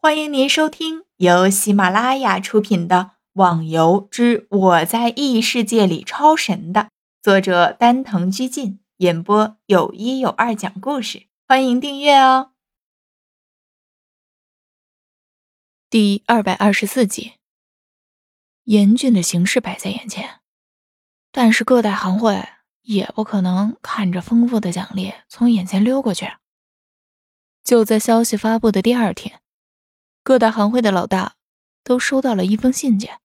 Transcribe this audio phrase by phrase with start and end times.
[0.00, 2.96] 欢迎您收听由喜马拉雅出品的
[3.32, 6.90] 《网游之我在异世界里超神》的
[7.20, 11.26] 作者丹藤居进演播，有一有二讲故事。
[11.48, 12.52] 欢迎订阅哦。
[15.90, 17.32] 第二百二十四集，
[18.64, 20.38] 严峻的形势摆在眼前，
[21.32, 22.48] 但是各大行会
[22.82, 26.34] 也不可能看着丰富的奖励从眼前溜过去。
[27.64, 29.40] 就在消息发布的第二天。
[30.28, 31.36] 各大行会的老大
[31.82, 33.18] 都收到了一封信件，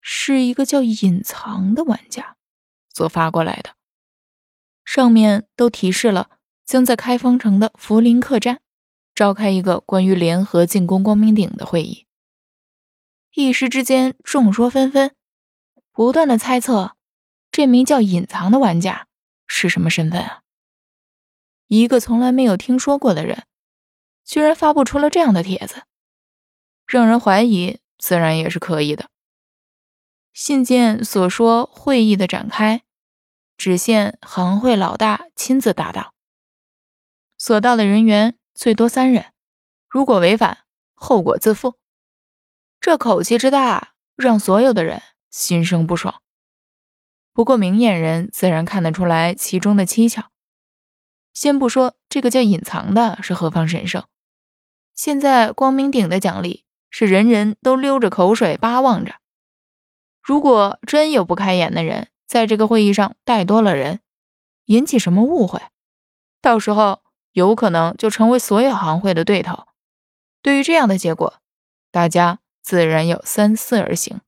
[0.00, 2.36] 是一个叫隐藏的玩家
[2.94, 3.74] 所发过来的，
[4.84, 6.30] 上面都提示了
[6.64, 8.60] 将在开封城的福林客栈
[9.12, 12.06] 召开一个关于联合进攻光明顶的会议。
[13.34, 15.16] 一时之间，众说纷纷，
[15.90, 16.96] 不断的猜测
[17.50, 19.08] 这名叫隐藏的玩家
[19.48, 20.42] 是什么身份啊？
[21.66, 23.42] 一个从来没有听说过的人。
[24.24, 25.82] 居然发布出了这样的帖子，
[26.86, 29.08] 让人怀疑，自然也是可以的。
[30.32, 32.82] 信件所说会议的展开，
[33.56, 36.14] 只限行会老大亲自答道，
[37.36, 39.32] 所到的人员最多三人，
[39.88, 41.78] 如果违反，后果自负。
[42.80, 46.22] 这口气之大，让所有的人心生不爽。
[47.32, 50.30] 不过明眼人自然看得出来其中的蹊跷。
[51.32, 54.04] 先不说这个叫隐藏的是何方神圣。
[54.94, 59.16] 现在光明顶的奖励是人人都溜着口水巴望着。
[60.22, 64.00] 如果真有不开眼的人在这个会议上带多了人，
[64.66, 65.60] 引起什么误会，
[66.40, 69.64] 到时候有可能就成为所有行会的对头。
[70.40, 71.40] 对于这样的结果，
[71.90, 74.20] 大家自然要三思而行。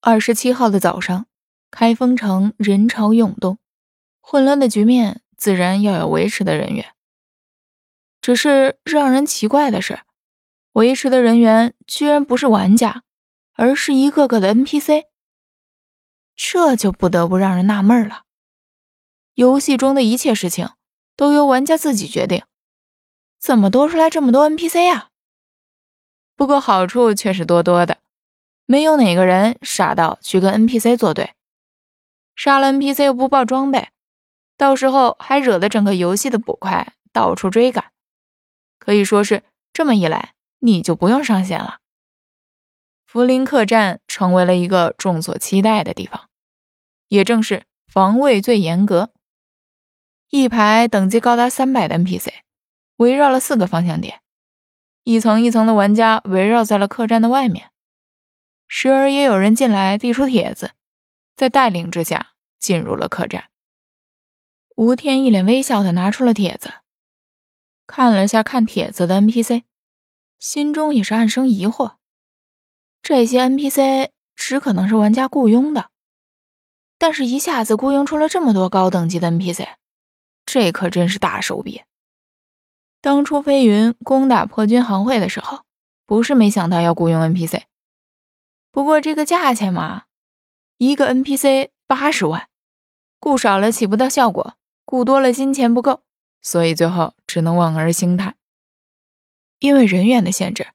[0.00, 1.26] 二十七号的早上，
[1.70, 3.58] 开封城人潮涌动，
[4.20, 6.94] 混乱的局面自然要有维持的人员。
[8.24, 10.00] 只是让人奇怪的是，
[10.72, 13.02] 维持的人员居然不是玩家，
[13.52, 15.04] 而是一个个的 NPC。
[16.34, 18.22] 这就不得不让人纳闷了。
[19.34, 20.70] 游戏中的一切事情
[21.14, 22.42] 都由玩家自己决定，
[23.38, 25.10] 怎么多出来这么多 NPC 呀？
[26.34, 27.98] 不过好处却是多多的，
[28.64, 31.34] 没有哪个人傻到去跟 NPC 作对，
[32.34, 33.90] 杀了 NPC 又不爆装备，
[34.56, 37.92] 到时候还惹得整个游戏的捕快到处追赶。
[38.84, 41.78] 可以说是这么一来，你就不用上线了。
[43.06, 46.28] 福林客栈成为了一个众所期待的地方，
[47.08, 49.10] 也正是防卫最严格。
[50.28, 52.28] 一排等级高达三百的 NPC
[52.96, 54.20] 围绕了四个方向点，
[55.04, 57.70] 一层一层的玩家围绕在了客栈的外面，
[58.68, 60.72] 时而也有人进来递出帖子，
[61.34, 63.48] 在带领之下进入了客栈。
[64.76, 66.83] 吴天一脸微笑的拿出了帖子。
[67.86, 69.64] 看了下看帖子的 NPC，
[70.38, 71.96] 心中也是暗生疑惑。
[73.02, 75.90] 这些 NPC 只可能是玩家雇佣的，
[76.98, 79.68] 但是一下子雇佣出了这么多高等级的 NPC，
[80.46, 81.82] 这可真是大手笔。
[83.02, 85.64] 当初飞云攻打破军行会的时候，
[86.06, 87.64] 不是没想到要雇佣 NPC，
[88.72, 90.04] 不过这个价钱嘛，
[90.78, 92.48] 一个 NPC 八十万，
[93.20, 94.54] 雇少了起不到效果，
[94.86, 96.00] 雇多了金钱不够。
[96.44, 98.36] 所以最后只能望而兴叹。
[99.58, 100.68] 因为人员的限制，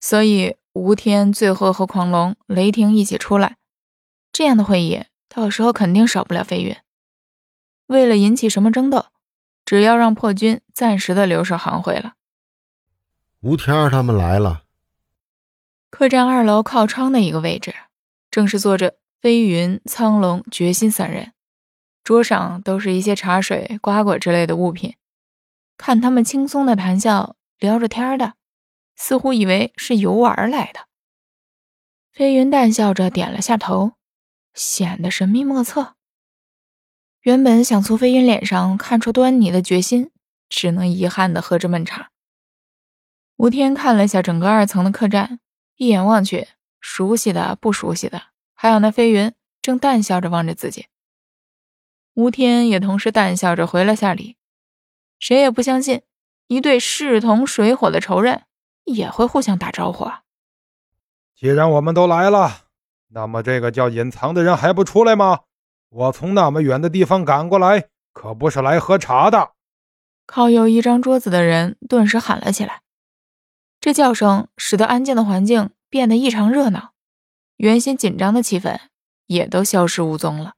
[0.00, 3.56] 所以吴天最后和狂龙、雷霆一起出来。
[4.32, 6.76] 这样的会议，到时候肯定少不了飞云。
[7.86, 9.06] 为了引起什么争斗，
[9.64, 12.14] 只要让破军暂时的留守行会了。
[13.40, 14.64] 吴天儿他们来了。
[15.90, 17.72] 客栈二楼靠窗的一个位置，
[18.30, 21.32] 正是坐着飞云、苍龙、决心三人，
[22.02, 24.96] 桌上都是一些茶水、瓜果之类的物品。
[25.76, 28.34] 看他们轻松的谈笑，聊着天的，
[28.96, 30.86] 似乎以为是游玩来的。
[32.12, 33.92] 飞云淡笑着点了下头，
[34.54, 35.96] 显得神秘莫测。
[37.22, 40.10] 原本想从飞云脸上看出端倪的决心，
[40.48, 42.10] 只能遗憾的喝着闷茶。
[43.36, 45.40] 吴天看了下整个二层的客栈，
[45.76, 46.48] 一眼望去，
[46.80, 48.22] 熟悉的、不熟悉的，
[48.54, 50.86] 还有那飞云，正淡笑着望着自己。
[52.14, 54.36] 吴天也同时淡笑着回了下礼。
[55.24, 56.02] 谁也不相信，
[56.48, 58.42] 一对势同水火的仇人
[58.84, 60.20] 也会互相打招呼啊！
[61.34, 62.66] 既然我们都来了，
[63.08, 65.40] 那么这个叫隐藏的人还不出来吗？
[65.88, 69.52] 我从那么远的地方赶过来，可不是来喝茶的。
[70.26, 72.82] 靠有一张桌子的人顿时喊了起来，
[73.80, 76.92] 这叫声使得安静的环境变得异常热闹，
[77.56, 78.78] 原先紧张的气氛
[79.24, 80.52] 也都消失无踪了。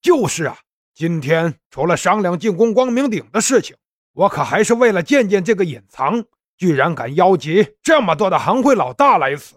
[0.00, 0.60] 就是啊。
[0.94, 3.76] 今天除了商量进攻光明顶的事情，
[4.12, 6.24] 我可还是为了见见这个隐藏，
[6.56, 9.56] 居然敢邀集这么多的行会老大来此！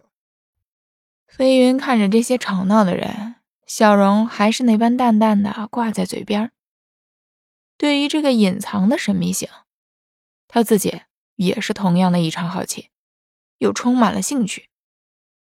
[1.28, 3.36] 飞云看着这些吵闹的人，
[3.68, 6.52] 笑容还是那般淡淡的挂在嘴边。
[7.78, 9.50] 对于这个隐藏的神秘性，
[10.48, 11.02] 他自己
[11.36, 12.90] 也是同样的异常好奇，
[13.58, 14.70] 又充满了兴趣。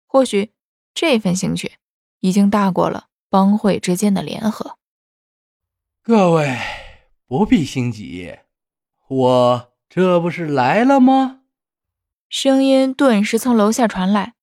[0.07, 0.53] 或许
[0.95, 1.73] 这份兴趣
[2.21, 4.77] 已经大过了帮会之间的联合。
[6.11, 6.59] 各位
[7.29, 8.37] 不必心急，
[9.07, 11.43] 我这不是来了吗？
[12.29, 14.35] 声音顿时从楼下传来，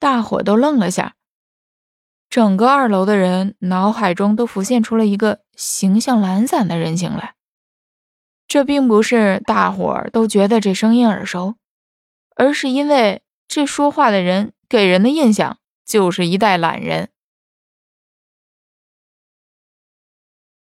[0.00, 1.14] 大伙都愣了下。
[2.28, 7.36] 整个二楼的人脑海中都浮现出了一个形象懒散的人形来。
[8.48, 11.54] 这并不是大伙都觉得这声音耳熟，
[12.34, 17.10] 而是因为这说话的人给人的印象就是一代懒人。